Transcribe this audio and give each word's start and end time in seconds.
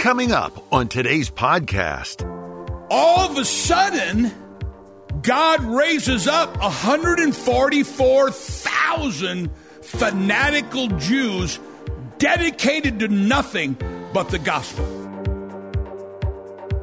Coming 0.00 0.32
up 0.32 0.66
on 0.72 0.88
today's 0.88 1.28
podcast. 1.28 2.24
All 2.90 3.30
of 3.30 3.36
a 3.36 3.44
sudden, 3.44 4.32
God 5.20 5.62
raises 5.62 6.26
up 6.26 6.58
144,000 6.58 9.50
fanatical 9.82 10.88
Jews 10.88 11.60
dedicated 12.16 13.00
to 13.00 13.08
nothing 13.08 13.76
but 14.14 14.30
the 14.30 14.38
gospel. 14.38 14.86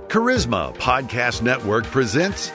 Charisma 0.09 0.75
Podcast 0.75 1.41
Network 1.41 1.85
presents 1.85 2.51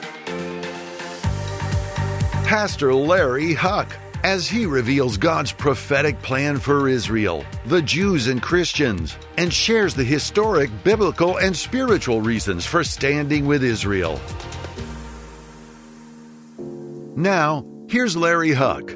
Pastor 2.45 2.95
Larry 2.95 3.53
Huch 3.53 3.89
as 4.23 4.47
he 4.47 4.65
reveals 4.65 5.17
God's 5.17 5.51
prophetic 5.51 6.21
plan 6.21 6.57
for 6.57 6.87
Israel, 6.87 7.43
the 7.65 7.81
Jews 7.81 8.27
and 8.27 8.41
Christians, 8.41 9.17
and 9.37 9.53
shares 9.53 9.95
the 9.95 10.03
historic, 10.03 10.69
biblical, 10.83 11.37
and 11.37 11.55
spiritual 11.55 12.21
reasons 12.21 12.65
for 12.65 12.83
standing 12.83 13.45
with 13.45 13.63
Israel. 13.63 14.19
Now, 17.15 17.65
here's 17.89 18.15
Larry 18.15 18.53
Huch. 18.53 18.95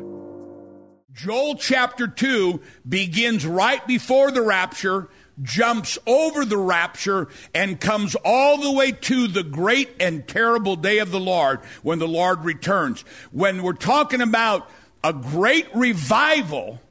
Joel 1.11 1.55
chapter 1.55 2.07
2 2.07 2.61
begins 2.87 3.45
right 3.45 3.85
before 3.85 4.31
the 4.31 4.41
rapture, 4.41 5.09
jumps 5.41 5.97
over 6.07 6.45
the 6.45 6.57
rapture, 6.57 7.27
and 7.53 7.81
comes 7.81 8.15
all 8.23 8.57
the 8.57 8.71
way 8.71 8.91
to 8.91 9.27
the 9.27 9.43
great 9.43 9.89
and 9.99 10.27
terrible 10.27 10.75
day 10.75 10.99
of 10.99 11.11
the 11.11 11.19
Lord 11.19 11.59
when 11.83 11.99
the 11.99 12.07
Lord 12.07 12.45
returns. 12.45 13.01
When 13.31 13.61
we're 13.61 13.73
talking 13.73 14.21
about 14.21 14.69
a 15.03 15.13
great 15.13 15.67
revival 15.73 16.81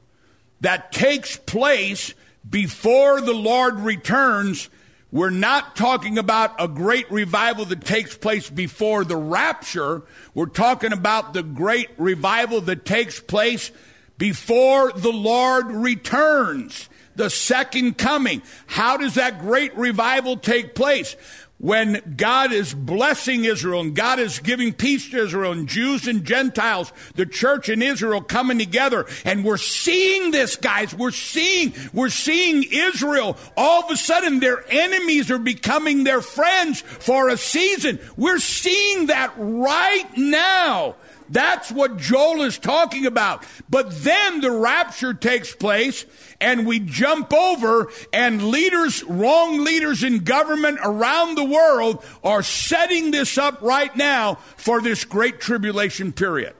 that 0.61 0.91
takes 0.91 1.37
place 1.37 2.13
before 2.49 3.21
the 3.21 3.33
Lord 3.33 3.79
returns. 3.79 4.69
We're 5.11 5.29
not 5.29 5.75
talking 5.75 6.17
about 6.17 6.61
a 6.61 6.67
great 6.67 7.09
revival 7.11 7.65
that 7.65 7.85
takes 7.85 8.17
place 8.17 8.49
before 8.49 9.03
the 9.03 9.15
rapture. 9.15 10.03
We're 10.33 10.47
talking 10.47 10.93
about 10.93 11.33
the 11.33 11.43
great 11.43 11.89
revival 11.97 12.61
that 12.61 12.85
takes 12.85 13.19
place 13.19 13.71
before 14.17 14.91
the 14.91 15.11
Lord 15.11 15.67
returns, 15.67 16.89
the 17.15 17.29
second 17.29 17.97
coming. 17.97 18.41
How 18.65 18.97
does 18.97 19.15
that 19.15 19.39
great 19.39 19.75
revival 19.77 20.37
take 20.37 20.75
place? 20.75 21.15
When 21.59 22.15
God 22.17 22.51
is 22.51 22.73
blessing 22.73 23.45
Israel 23.45 23.81
and 23.81 23.95
God 23.95 24.19
is 24.19 24.39
giving 24.39 24.73
peace 24.73 25.09
to 25.09 25.23
Israel 25.23 25.51
and 25.51 25.67
Jews 25.67 26.07
and 26.07 26.23
Gentiles, 26.23 26.93
the 27.15 27.25
church 27.25 27.69
in 27.69 27.81
Israel 27.81 28.21
coming 28.21 28.59
together. 28.59 29.07
And 29.25 29.43
we're 29.43 29.57
seeing 29.57 30.31
this, 30.31 30.55
guys. 30.55 30.93
We're 30.93 31.11
seeing, 31.11 31.73
we're 31.93 32.09
seeing 32.09 32.63
Israel. 32.71 33.37
All 33.55 33.83
of 33.83 33.91
a 33.91 33.97
sudden, 33.97 34.39
their 34.39 34.63
enemies 34.69 35.31
are 35.31 35.39
becoming 35.39 36.03
their 36.03 36.21
friends 36.21 36.81
for 36.81 37.29
a 37.29 37.37
season. 37.37 37.99
We're 38.15 38.39
seeing 38.39 39.07
that 39.07 39.33
right 39.37 40.09
now. 40.15 40.95
That's 41.29 41.71
what 41.71 41.97
Joel 41.97 42.43
is 42.43 42.57
talking 42.57 43.05
about. 43.05 43.45
But 43.69 43.91
then 44.03 44.41
the 44.41 44.51
rapture 44.51 45.13
takes 45.13 45.53
place 45.53 46.05
and 46.39 46.65
we 46.65 46.79
jump 46.79 47.33
over 47.33 47.91
and 48.13 48.49
leaders, 48.49 49.03
wrong 49.03 49.63
leaders 49.63 50.03
in 50.03 50.23
government 50.23 50.79
around 50.83 51.35
the 51.35 51.43
world 51.43 52.03
are 52.23 52.43
setting 52.43 53.11
this 53.11 53.37
up 53.37 53.61
right 53.61 53.95
now 53.95 54.35
for 54.55 54.81
this 54.81 55.03
great 55.05 55.39
tribulation 55.39 56.11
period. 56.11 56.53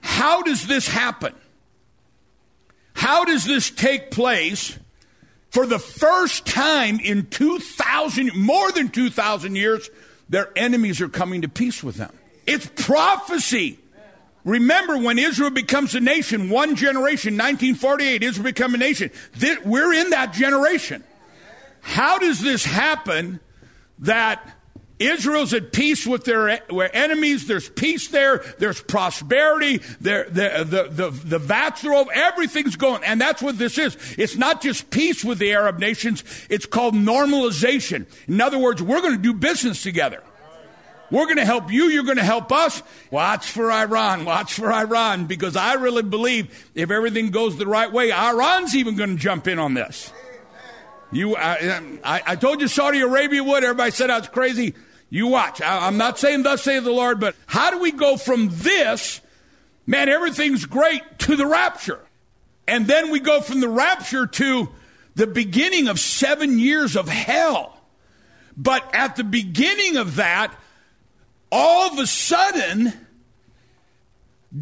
How 0.00 0.42
does 0.42 0.66
this 0.66 0.86
happen? 0.86 1.34
How 2.94 3.24
does 3.24 3.44
this 3.44 3.70
take 3.70 4.10
place? 4.10 4.78
For 5.50 5.66
the 5.66 5.78
first 5.78 6.46
time 6.46 6.98
in 6.98 7.26
2,000, 7.26 8.34
more 8.34 8.72
than 8.72 8.88
2,000 8.88 9.54
years, 9.54 9.90
their 10.28 10.50
enemies 10.56 11.00
are 11.02 11.10
coming 11.10 11.42
to 11.42 11.48
peace 11.48 11.82
with 11.82 11.96
them. 11.96 12.12
It's 12.46 12.66
prophecy. 12.66 13.78
Remember 14.44 14.98
when 14.98 15.18
Israel 15.18 15.50
becomes 15.50 15.94
a 15.94 16.00
nation, 16.00 16.50
one 16.50 16.74
generation, 16.74 17.34
1948, 17.34 18.22
Israel 18.22 18.44
become 18.44 18.74
a 18.74 18.78
nation. 18.78 19.10
we're 19.64 19.92
in 19.92 20.10
that 20.10 20.32
generation. 20.32 21.04
How 21.80 22.18
does 22.18 22.40
this 22.40 22.64
happen 22.64 23.40
that 24.00 24.56
Israel's 25.02 25.52
at 25.52 25.72
peace 25.72 26.06
with 26.06 26.24
their 26.24 26.60
enemies. 26.94 27.46
There's 27.46 27.68
peace 27.68 28.08
there. 28.08 28.44
There's 28.58 28.80
prosperity. 28.80 29.78
There, 30.00 30.24
the, 30.24 30.64
the, 30.64 30.88
the, 30.90 31.10
the 31.10 31.38
vats 31.38 31.84
are 31.84 31.92
over. 31.92 32.12
Everything's 32.12 32.76
going. 32.76 33.02
And 33.04 33.20
that's 33.20 33.42
what 33.42 33.58
this 33.58 33.78
is. 33.78 33.96
It's 34.16 34.36
not 34.36 34.62
just 34.62 34.90
peace 34.90 35.24
with 35.24 35.38
the 35.38 35.52
Arab 35.52 35.78
nations. 35.78 36.22
It's 36.48 36.66
called 36.66 36.94
normalization. 36.94 38.06
In 38.28 38.40
other 38.40 38.58
words, 38.58 38.82
we're 38.82 39.00
going 39.00 39.16
to 39.16 39.22
do 39.22 39.34
business 39.34 39.82
together. 39.82 40.22
We're 41.12 41.26
going 41.26 41.36
to 41.36 41.44
help 41.44 41.70
you. 41.70 41.84
You're 41.84 42.04
going 42.04 42.16
to 42.16 42.24
help 42.24 42.50
us. 42.50 42.82
Watch 43.10 43.50
for 43.50 43.70
Iran. 43.70 44.24
Watch 44.24 44.54
for 44.54 44.72
Iran. 44.72 45.26
Because 45.26 45.56
I 45.56 45.74
really 45.74 46.02
believe 46.02 46.70
if 46.74 46.90
everything 46.90 47.30
goes 47.30 47.58
the 47.58 47.66
right 47.66 47.92
way, 47.92 48.10
Iran's 48.10 48.74
even 48.74 48.96
going 48.96 49.10
to 49.10 49.22
jump 49.22 49.46
in 49.46 49.58
on 49.58 49.74
this. 49.74 50.10
You, 51.12 51.36
I, 51.36 51.76
um, 51.76 52.00
I, 52.02 52.22
I 52.26 52.36
told 52.36 52.62
you 52.62 52.68
Saudi 52.68 53.00
Arabia 53.00 53.44
would. 53.44 53.62
Everybody 53.62 53.90
said 53.90 54.08
I 54.08 54.18
was 54.18 54.28
crazy. 54.28 54.74
You 55.10 55.26
watch. 55.26 55.60
I, 55.60 55.86
I'm 55.86 55.98
not 55.98 56.18
saying 56.18 56.44
thus 56.44 56.62
saith 56.62 56.82
the 56.82 56.90
Lord, 56.90 57.20
but 57.20 57.36
how 57.44 57.70
do 57.70 57.78
we 57.78 57.92
go 57.92 58.16
from 58.16 58.48
this, 58.50 59.20
man, 59.86 60.08
everything's 60.08 60.64
great, 60.64 61.02
to 61.18 61.36
the 61.36 61.46
rapture? 61.46 62.00
And 62.66 62.86
then 62.86 63.10
we 63.10 63.20
go 63.20 63.42
from 63.42 63.60
the 63.60 63.68
rapture 63.68 64.26
to 64.26 64.70
the 65.14 65.26
beginning 65.26 65.88
of 65.88 66.00
seven 66.00 66.58
years 66.58 66.96
of 66.96 67.06
hell. 67.06 67.78
But 68.56 68.94
at 68.94 69.16
the 69.16 69.24
beginning 69.24 69.98
of 69.98 70.16
that, 70.16 70.54
all 71.52 71.92
of 71.92 71.98
a 71.98 72.06
sudden, 72.06 72.94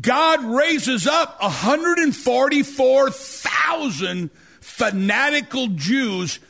God 0.00 0.44
raises 0.44 1.06
up 1.06 1.40
144,000 1.40 4.30
fanatical 4.60 5.68
Jews 5.68 6.40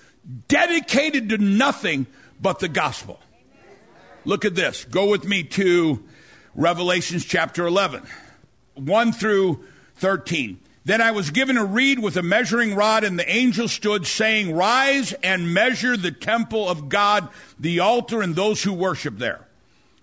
dedicated 0.48 1.28
to 1.28 1.36
nothing 1.38 2.06
but 2.40 2.58
the 2.58 2.68
gospel. 2.68 3.20
Look 4.24 4.46
at 4.46 4.54
this. 4.54 4.86
Go 4.86 5.10
with 5.10 5.26
me 5.26 5.42
to 5.44 6.02
Revelations 6.54 7.26
chapter 7.26 7.66
11, 7.66 8.02
1 8.74 9.12
through 9.12 9.62
13. 9.96 10.58
Then 10.86 11.02
I 11.02 11.10
was 11.10 11.28
given 11.30 11.58
a 11.58 11.64
reed 11.64 11.98
with 11.98 12.16
a 12.16 12.22
measuring 12.22 12.74
rod, 12.74 13.04
and 13.04 13.18
the 13.18 13.30
angel 13.30 13.68
stood, 13.68 14.06
saying, 14.06 14.54
Rise 14.54 15.12
and 15.22 15.52
measure 15.52 15.98
the 15.98 16.12
temple 16.12 16.66
of 16.68 16.88
God, 16.88 17.28
the 17.58 17.80
altar, 17.80 18.22
and 18.22 18.34
those 18.34 18.62
who 18.62 18.72
worship 18.72 19.18
there. 19.18 19.46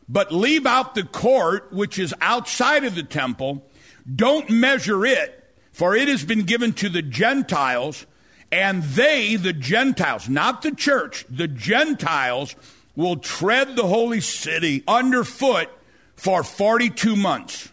But 0.10 0.32
leave 0.32 0.66
out 0.66 0.96
the 0.96 1.04
court, 1.04 1.72
which 1.72 2.00
is 2.00 2.14
outside 2.22 2.84
of 2.84 2.96
the 2.96 3.04
temple. 3.04 3.66
Don't 4.14 4.50
measure 4.50 5.06
it, 5.06 5.54
for 5.72 5.96
it 5.96 6.08
has 6.08 6.24
been 6.24 6.44
given 6.44 6.74
to 6.74 6.90
the 6.90 7.02
Gentiles, 7.02 8.06
and 8.52 8.84
they, 8.84 9.36
the 9.36 9.54
Gentiles, 9.54 10.30
not 10.30 10.62
the 10.62 10.72
church, 10.72 11.26
the 11.30 11.48
Gentiles, 11.48 12.56
will 12.96 13.18
tread 13.18 13.76
the 13.76 13.86
holy 13.86 14.22
city 14.22 14.84
underfoot 14.88 15.70
for 16.16 16.44
42 16.44 17.16
months. 17.16 17.70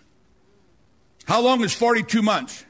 How 1.26 1.40
long 1.40 1.62
is 1.62 1.72
42 1.72 2.20
months? 2.20 2.64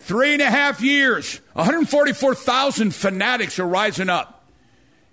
Three 0.00 0.32
and 0.32 0.42
a 0.42 0.50
half 0.50 0.80
years. 0.80 1.40
144,000 1.52 2.92
fanatics 2.92 3.60
are 3.60 3.66
rising 3.66 4.08
up 4.08 4.48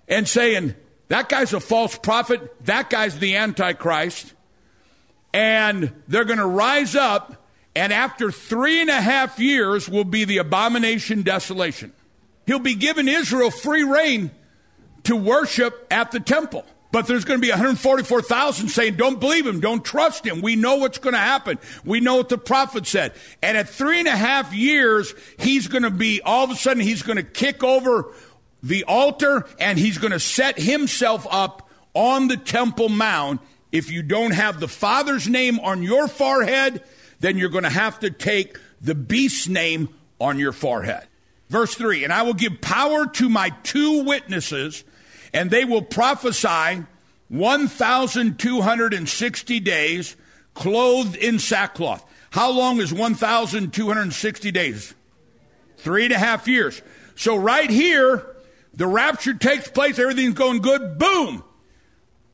and 0.08 0.26
saying, 0.28 0.74
that 1.10 1.28
guy's 1.28 1.52
a 1.52 1.58
false 1.58 1.98
prophet. 1.98 2.64
That 2.66 2.88
guy's 2.88 3.18
the 3.18 3.34
Antichrist. 3.34 4.32
And 5.34 5.92
they're 6.06 6.24
going 6.24 6.38
to 6.38 6.46
rise 6.46 6.94
up, 6.94 7.48
and 7.74 7.92
after 7.92 8.30
three 8.30 8.80
and 8.80 8.88
a 8.88 9.00
half 9.00 9.38
years 9.40 9.88
will 9.88 10.04
be 10.04 10.24
the 10.24 10.38
abomination 10.38 11.22
desolation. 11.22 11.92
He'll 12.46 12.60
be 12.60 12.76
given 12.76 13.08
Israel 13.08 13.50
free 13.50 13.82
reign 13.82 14.30
to 15.04 15.16
worship 15.16 15.84
at 15.90 16.12
the 16.12 16.20
temple. 16.20 16.64
But 16.92 17.06
there's 17.06 17.24
going 17.24 17.40
to 17.40 17.44
be 17.44 17.50
144,000 17.50 18.68
saying, 18.68 18.94
don't 18.94 19.18
believe 19.18 19.46
him, 19.46 19.60
don't 19.60 19.84
trust 19.84 20.24
him. 20.24 20.40
We 20.42 20.56
know 20.56 20.76
what's 20.76 20.98
going 20.98 21.14
to 21.14 21.20
happen. 21.20 21.58
We 21.84 22.00
know 22.00 22.16
what 22.16 22.28
the 22.28 22.38
prophet 22.38 22.86
said. 22.86 23.14
And 23.42 23.56
at 23.56 23.68
three 23.68 23.98
and 23.98 24.08
a 24.08 24.16
half 24.16 24.52
years, 24.52 25.12
he's 25.38 25.66
going 25.68 25.84
to 25.84 25.90
be, 25.90 26.20
all 26.22 26.44
of 26.44 26.50
a 26.50 26.56
sudden, 26.56 26.82
he's 26.82 27.02
going 27.02 27.16
to 27.16 27.22
kick 27.22 27.62
over 27.64 28.12
the 28.62 28.84
altar 28.84 29.46
and 29.58 29.78
he's 29.78 29.98
going 29.98 30.12
to 30.12 30.20
set 30.20 30.58
himself 30.58 31.26
up 31.30 31.68
on 31.94 32.28
the 32.28 32.36
Temple 32.36 32.88
Mount. 32.88 33.40
If 33.72 33.90
you 33.90 34.02
don't 34.02 34.32
have 34.32 34.60
the 34.60 34.68
Father's 34.68 35.28
name 35.28 35.58
on 35.60 35.82
your 35.82 36.08
forehead, 36.08 36.82
then 37.20 37.38
you're 37.38 37.50
going 37.50 37.64
to 37.64 37.70
have 37.70 38.00
to 38.00 38.10
take 38.10 38.58
the 38.80 38.94
beast's 38.94 39.48
name 39.48 39.88
on 40.20 40.38
your 40.38 40.52
forehead. 40.52 41.06
Verse 41.48 41.74
3 41.74 42.04
And 42.04 42.12
I 42.12 42.22
will 42.22 42.34
give 42.34 42.60
power 42.60 43.06
to 43.06 43.28
my 43.28 43.50
two 43.62 44.04
witnesses, 44.04 44.84
and 45.32 45.50
they 45.50 45.64
will 45.64 45.82
prophesy 45.82 46.84
1,260 47.28 49.60
days, 49.60 50.16
clothed 50.54 51.14
in 51.16 51.38
sackcloth. 51.38 52.04
How 52.30 52.50
long 52.50 52.80
is 52.80 52.92
1,260 52.92 54.50
days? 54.50 54.94
Three 55.76 56.04
and 56.04 56.12
a 56.12 56.18
half 56.18 56.48
years. 56.48 56.82
So, 57.16 57.36
right 57.36 57.70
here, 57.70 58.26
The 58.74 58.86
rapture 58.86 59.34
takes 59.34 59.68
place, 59.68 59.98
everything's 59.98 60.34
going 60.34 60.60
good, 60.62 60.98
boom! 60.98 61.44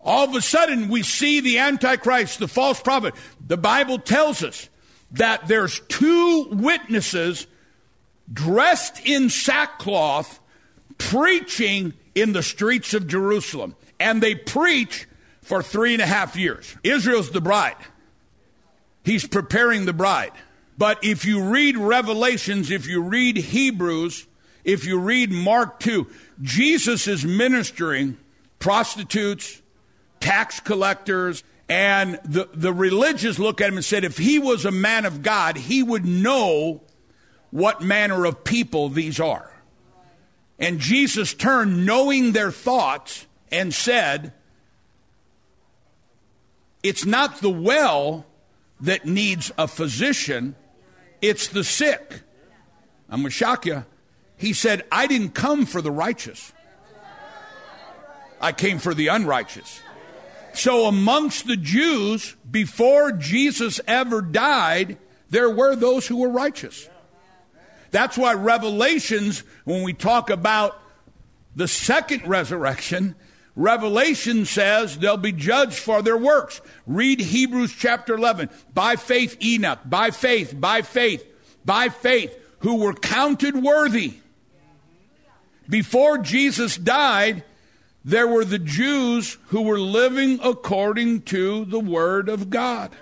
All 0.00 0.28
of 0.28 0.34
a 0.34 0.40
sudden, 0.40 0.88
we 0.88 1.02
see 1.02 1.40
the 1.40 1.58
Antichrist, 1.58 2.38
the 2.38 2.46
false 2.46 2.80
prophet. 2.80 3.14
The 3.44 3.56
Bible 3.56 3.98
tells 3.98 4.44
us 4.44 4.68
that 5.12 5.48
there's 5.48 5.80
two 5.88 6.48
witnesses 6.52 7.46
dressed 8.32 9.04
in 9.04 9.30
sackcloth 9.30 10.38
preaching 10.98 11.92
in 12.14 12.32
the 12.32 12.42
streets 12.42 12.94
of 12.94 13.06
Jerusalem. 13.06 13.74
And 13.98 14.22
they 14.22 14.34
preach 14.34 15.06
for 15.42 15.62
three 15.62 15.94
and 15.94 16.02
a 16.02 16.06
half 16.06 16.36
years. 16.36 16.76
Israel's 16.82 17.30
the 17.30 17.40
bride. 17.40 17.76
He's 19.04 19.26
preparing 19.26 19.86
the 19.86 19.92
bride. 19.92 20.32
But 20.78 21.04
if 21.04 21.24
you 21.24 21.42
read 21.42 21.76
Revelations, 21.76 22.70
if 22.70 22.86
you 22.86 23.02
read 23.02 23.36
Hebrews, 23.36 24.26
if 24.64 24.84
you 24.84 24.98
read 24.98 25.30
Mark 25.30 25.80
2, 25.80 26.06
Jesus 26.42 27.06
is 27.06 27.24
ministering 27.24 28.16
prostitutes, 28.58 29.62
tax 30.20 30.60
collectors, 30.60 31.44
and 31.68 32.18
the, 32.24 32.48
the 32.52 32.72
religious 32.72 33.38
look 33.38 33.60
at 33.60 33.68
him 33.68 33.76
and 33.76 33.84
said, 33.84 34.04
if 34.04 34.18
he 34.18 34.38
was 34.38 34.64
a 34.64 34.70
man 34.70 35.04
of 35.04 35.22
God, 35.22 35.56
he 35.56 35.82
would 35.82 36.04
know 36.04 36.82
what 37.50 37.82
manner 37.82 38.24
of 38.24 38.44
people 38.44 38.88
these 38.88 39.18
are. 39.18 39.50
And 40.58 40.78
Jesus 40.78 41.34
turned, 41.34 41.84
knowing 41.84 42.32
their 42.32 42.50
thoughts, 42.50 43.26
and 43.52 43.74
said, 43.74 44.32
It's 46.82 47.04
not 47.04 47.40
the 47.40 47.50
well 47.50 48.26
that 48.80 49.06
needs 49.06 49.52
a 49.58 49.68
physician, 49.68 50.54
it's 51.20 51.48
the 51.48 51.64
sick. 51.64 52.22
I'm 53.08 53.20
going 53.20 53.30
to 53.30 53.30
shock 53.30 53.66
you. 53.66 53.84
He 54.36 54.52
said, 54.52 54.84
I 54.92 55.06
didn't 55.06 55.30
come 55.30 55.66
for 55.66 55.80
the 55.80 55.90
righteous, 55.90 56.52
I 58.40 58.52
came 58.52 58.78
for 58.78 58.94
the 58.94 59.08
unrighteous. 59.08 59.80
So, 60.52 60.86
amongst 60.86 61.46
the 61.46 61.56
Jews, 61.56 62.34
before 62.50 63.12
Jesus 63.12 63.78
ever 63.86 64.22
died, 64.22 64.96
there 65.28 65.50
were 65.50 65.76
those 65.76 66.06
who 66.06 66.16
were 66.16 66.30
righteous. 66.30 66.88
That's 67.90 68.16
why 68.16 68.32
Revelations, 68.34 69.42
when 69.64 69.82
we 69.82 69.92
talk 69.92 70.30
about 70.30 70.80
the 71.54 71.68
second 71.68 72.26
resurrection, 72.26 73.14
Revelation 73.54 74.44
says 74.44 74.98
they'll 74.98 75.16
be 75.16 75.32
judged 75.32 75.78
for 75.78 76.02
their 76.02 76.16
works. 76.16 76.60
Read 76.86 77.20
Hebrews 77.20 77.74
chapter 77.76 78.14
11. 78.14 78.50
By 78.72 78.96
faith, 78.96 79.36
Enoch, 79.42 79.80
by 79.84 80.10
faith, 80.10 80.58
by 80.58 80.82
faith, 80.82 81.24
by 81.64 81.88
faith, 81.88 82.34
who 82.60 82.76
were 82.76 82.92
counted 82.92 83.56
worthy. 83.56 84.14
Before 85.68 86.18
Jesus 86.18 86.76
died, 86.76 87.42
there 88.04 88.28
were 88.28 88.44
the 88.44 88.58
Jews 88.58 89.36
who 89.48 89.62
were 89.62 89.80
living 89.80 90.38
according 90.42 91.22
to 91.22 91.64
the 91.64 91.80
Word 91.80 92.28
of 92.28 92.50
God. 92.50 92.94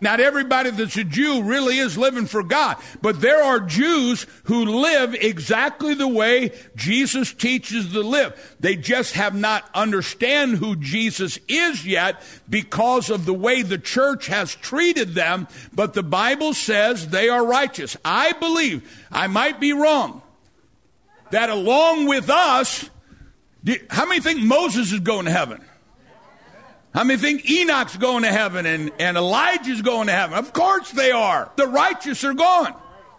Not 0.00 0.20
everybody 0.20 0.70
that's 0.70 0.96
a 0.96 1.04
Jew 1.04 1.42
really 1.42 1.78
is 1.78 1.96
living 1.96 2.26
for 2.26 2.42
God, 2.42 2.76
but 3.00 3.20
there 3.22 3.42
are 3.42 3.60
Jews 3.60 4.26
who 4.44 4.64
live 4.64 5.14
exactly 5.14 5.94
the 5.94 6.08
way 6.08 6.52
Jesus 6.76 7.32
teaches 7.32 7.92
to 7.92 8.00
live. 8.00 8.56
They 8.60 8.76
just 8.76 9.14
have 9.14 9.34
not 9.34 9.68
understand 9.72 10.58
who 10.58 10.76
Jesus 10.76 11.38
is 11.48 11.86
yet 11.86 12.22
because 12.48 13.08
of 13.08 13.24
the 13.24 13.34
way 13.34 13.62
the 13.62 13.78
church 13.78 14.26
has 14.26 14.54
treated 14.54 15.14
them, 15.14 15.48
but 15.72 15.94
the 15.94 16.02
Bible 16.02 16.52
says 16.52 17.08
they 17.08 17.30
are 17.30 17.44
righteous. 17.44 17.96
I 18.04 18.32
believe, 18.32 19.06
I 19.10 19.28
might 19.28 19.60
be 19.60 19.72
wrong, 19.72 20.20
that 21.30 21.50
along 21.50 22.06
with 22.06 22.30
us, 22.30 22.88
how 23.90 24.06
many 24.06 24.20
think 24.20 24.42
Moses 24.42 24.92
is 24.92 25.00
going 25.00 25.24
to 25.24 25.30
heaven? 25.30 25.64
How 26.94 27.04
many 27.04 27.18
think 27.18 27.50
Enoch's 27.50 27.96
going 27.96 28.22
to 28.22 28.32
heaven 28.32 28.64
and, 28.64 28.90
and 28.98 29.16
Elijah's 29.16 29.82
going 29.82 30.06
to 30.06 30.12
heaven? 30.12 30.38
Of 30.38 30.52
course 30.52 30.90
they 30.92 31.10
are. 31.10 31.50
The 31.56 31.66
righteous 31.66 32.24
are 32.24 32.32
gone. 32.32 32.74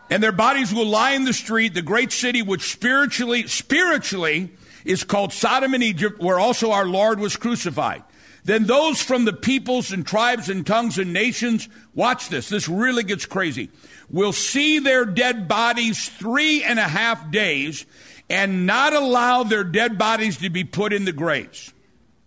And 0.10 0.24
their 0.24 0.32
bodies 0.32 0.74
will 0.74 0.88
lie 0.88 1.12
in 1.12 1.26
the 1.26 1.34
street, 1.34 1.74
the 1.74 1.82
great 1.82 2.12
city 2.12 2.42
which 2.42 2.72
spiritually, 2.72 3.46
spiritually 3.48 4.52
is 4.86 5.04
called 5.04 5.34
Sodom 5.34 5.74
and 5.74 5.84
Egypt, 5.84 6.20
where 6.20 6.40
also 6.40 6.72
our 6.72 6.86
Lord 6.86 7.20
was 7.20 7.36
crucified. 7.36 8.04
Then 8.48 8.64
those 8.64 9.02
from 9.02 9.26
the 9.26 9.34
peoples 9.34 9.92
and 9.92 10.08
tribes 10.08 10.48
and 10.48 10.66
tongues 10.66 10.98
and 10.98 11.12
nations, 11.12 11.68
watch 11.94 12.30
this, 12.30 12.48
this 12.48 12.70
really 12.70 13.04
gets 13.04 13.26
crazy, 13.26 13.70
will 14.10 14.32
see 14.32 14.80
their 14.80 15.04
dead 15.04 15.50
bodies 15.50 16.08
three 16.08 16.64
and 16.64 16.80
a 16.80 16.88
half 16.88 17.30
days 17.30 17.86
and 18.30 18.66
not 18.66 18.94
allow 18.94 19.44
their 19.44 19.66
dead 19.66 19.98
bodies 19.98 20.38
to 20.38 20.50
be 20.50 20.64
put 20.64 20.94
in 20.94 21.04
the 21.04 21.12
graves. 21.12 21.74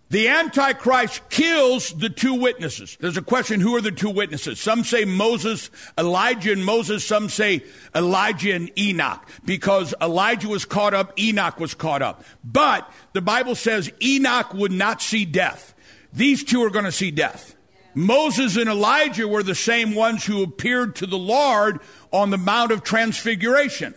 The 0.09 0.27
Antichrist 0.27 1.27
kills 1.31 1.91
the 1.91 2.09
two 2.11 2.35
witnesses. 2.35 2.97
There's 2.99 3.17
a 3.17 3.23
question 3.23 3.59
who 3.59 3.75
are 3.75 3.81
the 3.81 3.91
two 3.91 4.11
witnesses? 4.11 4.59
Some 4.59 4.83
say 4.83 5.05
Moses, 5.05 5.71
Elijah 5.97 6.51
and 6.51 6.63
Moses. 6.63 7.03
Some 7.03 7.29
say 7.29 7.63
Elijah 7.95 8.53
and 8.53 8.69
Enoch 8.77 9.27
because 9.43 9.95
Elijah 9.99 10.49
was 10.49 10.65
caught 10.65 10.93
up, 10.93 11.19
Enoch 11.19 11.59
was 11.59 11.73
caught 11.73 12.03
up. 12.03 12.23
But 12.43 12.87
the 13.13 13.21
Bible 13.21 13.55
says 13.55 13.91
Enoch 14.03 14.53
would 14.53 14.71
not 14.71 15.01
see 15.01 15.25
death. 15.25 15.73
These 16.13 16.43
two 16.43 16.63
are 16.63 16.69
going 16.69 16.85
to 16.85 16.91
see 16.91 17.11
death. 17.11 17.55
Moses 17.93 18.55
and 18.57 18.69
Elijah 18.69 19.27
were 19.27 19.43
the 19.43 19.55
same 19.55 19.95
ones 19.95 20.25
who 20.25 20.43
appeared 20.43 20.95
to 20.97 21.05
the 21.05 21.17
Lord 21.17 21.79
on 22.11 22.29
the 22.29 22.37
Mount 22.37 22.71
of 22.71 22.83
Transfiguration. 22.83 23.93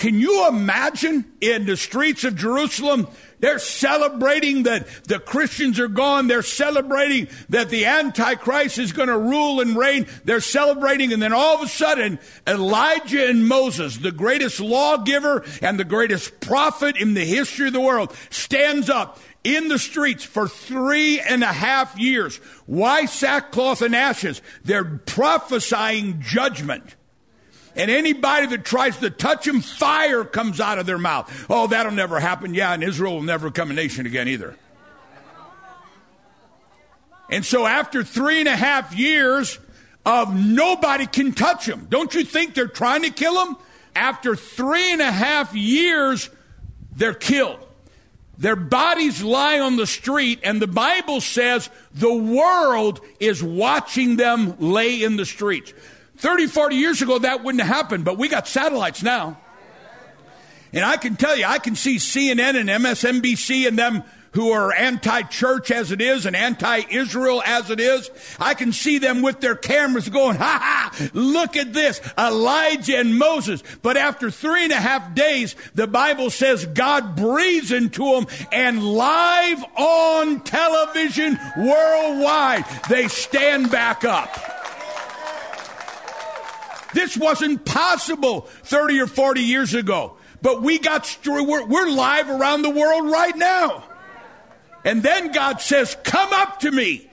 Can 0.00 0.18
you 0.18 0.48
imagine 0.48 1.30
in 1.42 1.66
the 1.66 1.76
streets 1.76 2.24
of 2.24 2.34
Jerusalem? 2.34 3.06
They're 3.38 3.58
celebrating 3.58 4.62
that 4.62 4.86
the 5.04 5.18
Christians 5.18 5.78
are 5.78 5.88
gone. 5.88 6.26
They're 6.26 6.42
celebrating 6.42 7.28
that 7.50 7.68
the 7.68 7.84
Antichrist 7.84 8.78
is 8.78 8.92
going 8.92 9.08
to 9.08 9.18
rule 9.18 9.60
and 9.60 9.76
reign. 9.76 10.06
They're 10.24 10.40
celebrating, 10.40 11.12
and 11.12 11.20
then 11.22 11.34
all 11.34 11.56
of 11.56 11.62
a 11.62 11.68
sudden, 11.68 12.18
Elijah 12.46 13.28
and 13.28 13.46
Moses, 13.46 13.98
the 13.98 14.10
greatest 14.10 14.58
lawgiver 14.58 15.44
and 15.60 15.78
the 15.78 15.84
greatest 15.84 16.40
prophet 16.40 16.96
in 16.96 17.12
the 17.12 17.24
history 17.24 17.66
of 17.66 17.74
the 17.74 17.80
world, 17.80 18.16
stands 18.30 18.88
up 18.88 19.18
in 19.42 19.68
the 19.68 19.78
streets 19.78 20.24
for 20.24 20.48
three 20.48 21.20
and 21.20 21.42
a 21.42 21.46
half 21.46 21.98
years. 21.98 22.36
Why 22.66 23.06
sackcloth 23.06 23.82
and 23.82 23.96
ashes? 23.96 24.42
They're 24.64 24.84
prophesying 24.84 26.20
judgment. 26.20 26.96
And 27.76 27.90
anybody 27.90 28.46
that 28.46 28.64
tries 28.64 28.98
to 28.98 29.10
touch 29.10 29.46
him, 29.46 29.60
fire 29.60 30.24
comes 30.24 30.60
out 30.60 30.78
of 30.78 30.86
their 30.86 30.98
mouth. 30.98 31.46
Oh, 31.48 31.68
that'll 31.68 31.92
never 31.92 32.18
happen. 32.20 32.52
Yeah, 32.52 32.74
and 32.74 32.82
Israel 32.82 33.14
will 33.14 33.22
never 33.22 33.48
become 33.48 33.70
a 33.70 33.74
nation 33.74 34.06
again 34.06 34.28
either. 34.28 34.56
And 37.30 37.44
so 37.44 37.64
after 37.64 38.02
three 38.02 38.40
and 38.40 38.48
a 38.48 38.56
half 38.56 38.94
years 38.94 39.58
of 40.04 40.34
nobody 40.34 41.06
can 41.06 41.32
touch 41.32 41.66
him, 41.66 41.86
don't 41.88 42.12
you 42.12 42.24
think 42.24 42.54
they're 42.54 42.66
trying 42.66 43.02
to 43.02 43.10
kill 43.10 43.46
him? 43.46 43.56
After 43.94 44.34
three 44.34 44.92
and 44.92 45.00
a 45.00 45.12
half 45.12 45.54
years, 45.54 46.28
they're 46.96 47.14
killed. 47.14 47.64
Their 48.40 48.56
bodies 48.56 49.22
lie 49.22 49.60
on 49.60 49.76
the 49.76 49.86
street, 49.86 50.40
and 50.42 50.62
the 50.62 50.66
Bible 50.66 51.20
says 51.20 51.68
the 51.92 52.12
world 52.12 53.02
is 53.20 53.42
watching 53.42 54.16
them 54.16 54.56
lay 54.58 55.02
in 55.02 55.16
the 55.16 55.26
streets. 55.26 55.74
30, 56.16 56.46
40 56.46 56.76
years 56.76 57.02
ago, 57.02 57.18
that 57.18 57.44
wouldn't 57.44 57.62
have 57.62 57.76
happened, 57.76 58.06
but 58.06 58.16
we 58.16 58.28
got 58.28 58.48
satellites 58.48 59.02
now. 59.02 59.38
And 60.72 60.86
I 60.86 60.96
can 60.96 61.16
tell 61.16 61.36
you, 61.36 61.44
I 61.44 61.58
can 61.58 61.76
see 61.76 61.96
CNN 61.96 62.58
and 62.58 62.70
MSNBC 62.70 63.68
and 63.68 63.78
them 63.78 64.04
who 64.32 64.50
are 64.50 64.72
anti 64.72 65.22
church 65.22 65.70
as 65.70 65.90
it 65.90 66.00
is 66.00 66.26
and 66.26 66.36
anti 66.36 66.82
Israel 66.90 67.42
as 67.44 67.70
it 67.70 67.80
is. 67.80 68.10
I 68.38 68.54
can 68.54 68.72
see 68.72 68.98
them 68.98 69.22
with 69.22 69.40
their 69.40 69.56
cameras 69.56 70.08
going, 70.08 70.36
ha 70.36 70.58
ha, 70.92 71.10
look 71.12 71.56
at 71.56 71.72
this, 71.72 72.00
Elijah 72.18 72.98
and 72.98 73.18
Moses. 73.18 73.62
But 73.82 73.96
after 73.96 74.30
three 74.30 74.64
and 74.64 74.72
a 74.72 74.76
half 74.76 75.14
days, 75.14 75.56
the 75.74 75.86
Bible 75.86 76.30
says 76.30 76.66
God 76.66 77.16
breathes 77.16 77.72
into 77.72 78.04
them 78.04 78.26
and 78.52 78.82
live 78.82 79.64
on 79.76 80.40
television 80.40 81.38
worldwide, 81.56 82.64
they 82.88 83.08
stand 83.08 83.70
back 83.70 84.04
up. 84.04 84.28
This 86.92 87.16
wasn't 87.16 87.64
possible 87.64 88.42
30 88.64 89.00
or 89.00 89.06
40 89.06 89.42
years 89.42 89.74
ago. 89.74 90.16
But 90.42 90.62
we 90.62 90.78
got, 90.78 91.18
we're, 91.24 91.64
we're 91.66 91.88
live 91.88 92.30
around 92.30 92.62
the 92.62 92.70
world 92.70 93.10
right 93.10 93.36
now. 93.36 93.84
And 94.84 95.02
then 95.02 95.32
God 95.32 95.60
says, 95.60 95.96
Come 96.02 96.32
up 96.32 96.60
to 96.60 96.70
me. 96.70 97.08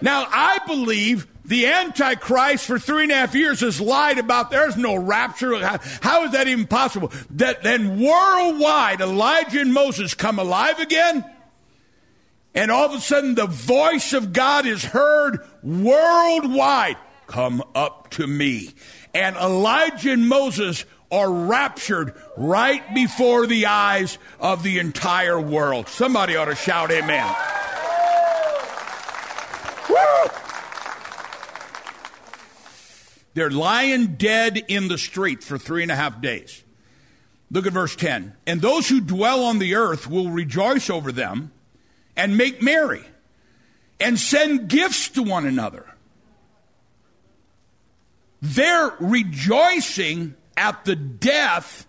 Now, 0.00 0.26
I 0.28 0.58
believe 0.66 1.26
the 1.44 1.66
Antichrist 1.66 2.66
for 2.66 2.78
three 2.78 3.04
and 3.04 3.12
a 3.12 3.16
half 3.16 3.34
years 3.34 3.60
has 3.60 3.80
lied 3.80 4.18
about 4.18 4.50
there's 4.50 4.76
no 4.76 4.96
rapture. 4.96 5.56
How, 5.58 5.78
how 6.00 6.24
is 6.24 6.32
that 6.32 6.48
even 6.48 6.66
possible? 6.66 7.12
That 7.30 7.62
then 7.62 8.00
worldwide, 8.00 9.00
Elijah 9.00 9.60
and 9.60 9.72
Moses 9.72 10.14
come 10.14 10.38
alive 10.38 10.78
again, 10.80 11.24
and 12.54 12.70
all 12.70 12.86
of 12.86 12.94
a 12.94 13.00
sudden 13.00 13.34
the 13.34 13.46
voice 13.46 14.12
of 14.12 14.32
God 14.32 14.66
is 14.66 14.84
heard 14.84 15.40
worldwide. 15.62 16.96
Come 17.26 17.62
up 17.74 18.10
to 18.10 18.26
me 18.26 18.74
and 19.14 19.36
Elijah 19.36 20.12
and 20.12 20.28
Moses 20.28 20.84
are 21.12 21.30
raptured 21.30 22.14
right 22.36 22.82
before 22.94 23.46
the 23.46 23.66
eyes 23.66 24.18
of 24.40 24.62
the 24.62 24.78
entire 24.78 25.38
world. 25.38 25.86
Somebody 25.88 26.34
ought 26.34 26.46
to 26.46 26.54
shout 26.56 26.90
amen. 26.90 27.32
They're 33.34 33.50
lying 33.50 34.16
dead 34.16 34.62
in 34.68 34.88
the 34.88 34.98
street 34.98 35.42
for 35.42 35.58
three 35.58 35.82
and 35.82 35.92
a 35.92 35.96
half 35.96 36.20
days. 36.20 36.64
Look 37.50 37.66
at 37.66 37.72
verse 37.72 37.96
10. 37.96 38.34
And 38.46 38.60
those 38.60 38.88
who 38.88 39.00
dwell 39.00 39.44
on 39.44 39.58
the 39.58 39.74
earth 39.74 40.08
will 40.08 40.30
rejoice 40.30 40.90
over 40.90 41.12
them 41.12 41.52
and 42.16 42.36
make 42.36 42.62
merry 42.62 43.04
and 44.00 44.18
send 44.18 44.68
gifts 44.68 45.08
to 45.10 45.22
one 45.22 45.46
another. 45.46 45.86
They're 48.40 48.92
rejoicing 48.98 50.34
at 50.56 50.84
the 50.84 50.96
death 50.96 51.86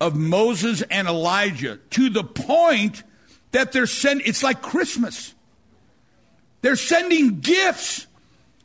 of 0.00 0.14
Moses 0.16 0.82
and 0.82 1.08
Elijah 1.08 1.78
to 1.90 2.10
the 2.10 2.24
point 2.24 3.02
that 3.52 3.72
they're 3.72 3.86
sending, 3.86 4.26
it's 4.26 4.42
like 4.42 4.62
Christmas. 4.62 5.34
They're 6.62 6.76
sending 6.76 7.40
gifts. 7.40 8.06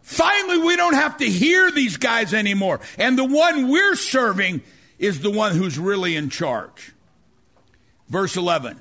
Finally, 0.02 0.60
we 0.60 0.76
don't 0.76 0.96
have 0.96 1.18
to 1.18 1.26
hear 1.26 1.72
these 1.72 1.98
guys 1.98 2.34
anymore. 2.34 2.82
And 2.98 3.18
the 3.18 3.26
one 3.26 3.70
we're 3.70 3.96
serving 3.96 4.62
is 5.00 5.22
the 5.22 5.32
one 5.32 5.56
who's 5.56 5.80
really 5.80 6.16
in 6.16 6.30
charge. 6.30 6.94
Verse 8.10 8.36
11. 8.36 8.80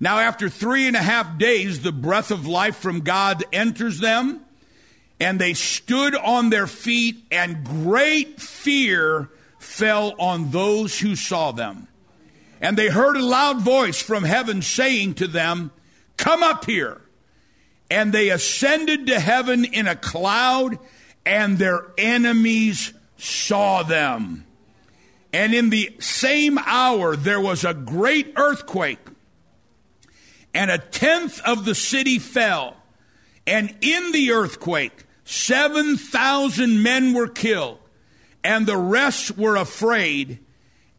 Now, 0.00 0.18
after 0.18 0.48
three 0.48 0.86
and 0.86 0.96
a 0.96 1.02
half 1.02 1.38
days, 1.38 1.82
the 1.82 1.92
breath 1.92 2.30
of 2.30 2.46
life 2.46 2.76
from 2.76 3.00
God 3.00 3.44
enters 3.52 4.00
them, 4.00 4.40
and 5.20 5.40
they 5.40 5.54
stood 5.54 6.14
on 6.14 6.50
their 6.50 6.66
feet, 6.66 7.24
and 7.30 7.64
great 7.64 8.40
fear 8.40 9.30
fell 9.58 10.14
on 10.18 10.50
those 10.50 10.98
who 10.98 11.16
saw 11.16 11.52
them. 11.52 11.88
And 12.60 12.76
they 12.76 12.88
heard 12.88 13.16
a 13.16 13.24
loud 13.24 13.60
voice 13.60 14.00
from 14.00 14.24
heaven 14.24 14.62
saying 14.62 15.14
to 15.14 15.26
them, 15.26 15.70
Come 16.16 16.42
up 16.42 16.64
here. 16.64 17.00
And 17.90 18.12
they 18.12 18.30
ascended 18.30 19.06
to 19.08 19.20
heaven 19.20 19.64
in 19.64 19.86
a 19.86 19.96
cloud, 19.96 20.78
and 21.26 21.58
their 21.58 21.86
enemies 21.98 22.92
saw 23.16 23.82
them. 23.82 24.46
And 25.32 25.52
in 25.52 25.70
the 25.70 25.94
same 25.98 26.58
hour, 26.58 27.16
there 27.16 27.40
was 27.40 27.64
a 27.64 27.74
great 27.74 28.32
earthquake, 28.36 29.00
and 30.54 30.70
a 30.70 30.78
tenth 30.78 31.40
of 31.44 31.64
the 31.64 31.74
city 31.74 32.18
fell. 32.18 32.76
And 33.46 33.76
in 33.80 34.12
the 34.12 34.30
earthquake, 34.30 35.03
7,000 35.24 36.82
men 36.82 37.14
were 37.14 37.28
killed, 37.28 37.78
and 38.42 38.66
the 38.66 38.76
rest 38.76 39.36
were 39.36 39.56
afraid 39.56 40.38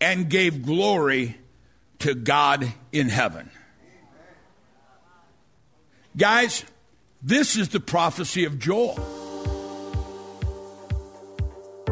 and 0.01 0.29
gave 0.29 0.63
glory 0.63 1.37
to 1.99 2.13
God 2.15 2.71
in 2.91 3.09
heaven. 3.09 3.49
Guys, 6.17 6.63
this 7.21 7.55
is 7.55 7.69
the 7.69 7.79
prophecy 7.79 8.45
of 8.45 8.59
Joel. 8.59 8.95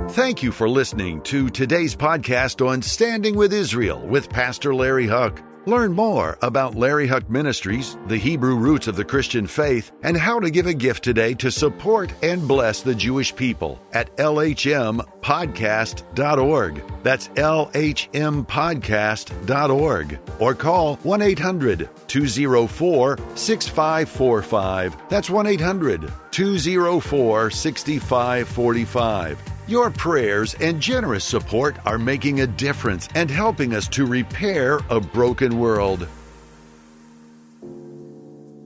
Thank 0.10 0.44
you 0.44 0.52
for 0.52 0.70
listening 0.70 1.22
to 1.24 1.50
today's 1.50 1.96
podcast 1.96 2.66
on 2.66 2.82
Standing 2.82 3.36
with 3.36 3.52
Israel 3.52 4.06
with 4.06 4.30
Pastor 4.30 4.75
Larry 4.75 5.08
Huch. 5.08 5.40
Learn 5.65 5.93
more 5.93 6.38
about 6.41 6.75
Larry 6.75 7.08
Huch 7.08 7.29
Ministries, 7.29 7.96
the 8.08 8.17
Hebrew 8.17 8.58
roots 8.58 8.88
of 8.88 8.98
the 8.98 9.05
Christian 9.05 9.48
faith, 9.48 9.93
and 10.03 10.17
how 10.17 10.41
to 10.41 10.50
give 10.50 10.67
a 10.67 10.74
gift 10.74 11.05
today 11.05 11.34
to 11.36 11.50
support 11.50 12.12
and 12.22 12.46
bless 12.46 12.82
the 12.82 12.93
Jewish 12.93 13.34
people 13.34 13.79
at 13.93 14.13
lhmpodcast.org. 14.17 16.84
That's 17.03 17.29
lhmpodcast.org. 17.29 20.20
Or 20.39 20.53
call 20.53 20.96
1 20.98 21.22
800 21.22 21.89
204 22.08 23.17
6545. 23.36 24.98
That's 25.08 25.29
1 25.29 25.48
800 25.48 26.12
204 26.32 27.50
6545. 27.50 29.52
Your 29.65 29.89
prayers 29.89 30.55
and 30.55 30.82
generous 30.82 31.24
support 31.24 31.77
are 31.86 31.98
making 31.98 32.41
a 32.41 32.48
difference 32.48 33.08
and 33.15 33.32
helping 33.32 33.74
us 33.74 33.88
to 33.89 34.05
repair 34.05 34.82
a 34.89 35.00
broken 35.00 35.58
world. 35.58 36.05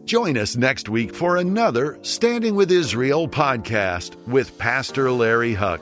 Join 0.06 0.38
us 0.38 0.56
next 0.56 0.89
week 0.89 1.13
for 1.13 1.38
another 1.38 2.00
Standing 2.01 2.56
with 2.56 2.72
Israel 2.72 3.27
podcast 3.27 4.16
with 4.25 4.58
Pastor 4.58 5.12
Larry 5.12 5.54
Huch. 5.54 5.82